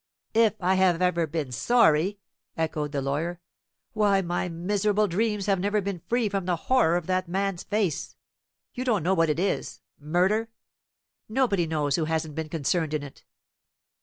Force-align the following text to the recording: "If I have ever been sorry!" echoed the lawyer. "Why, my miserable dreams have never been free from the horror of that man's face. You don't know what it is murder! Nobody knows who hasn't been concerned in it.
"If 0.33 0.55
I 0.59 0.73
have 0.73 0.99
ever 0.99 1.27
been 1.27 1.51
sorry!" 1.51 2.17
echoed 2.57 2.91
the 2.91 3.03
lawyer. 3.03 3.39
"Why, 3.93 4.23
my 4.23 4.49
miserable 4.49 5.05
dreams 5.07 5.45
have 5.45 5.59
never 5.59 5.79
been 5.79 6.01
free 6.07 6.27
from 6.27 6.45
the 6.45 6.55
horror 6.55 6.97
of 6.97 7.05
that 7.05 7.27
man's 7.27 7.61
face. 7.61 8.15
You 8.73 8.83
don't 8.83 9.03
know 9.03 9.13
what 9.13 9.29
it 9.29 9.37
is 9.39 9.83
murder! 9.99 10.49
Nobody 11.29 11.67
knows 11.67 11.97
who 11.97 12.05
hasn't 12.05 12.33
been 12.33 12.49
concerned 12.49 12.95
in 12.95 13.03
it. 13.03 13.25